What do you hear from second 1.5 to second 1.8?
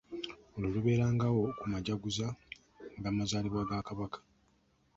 ku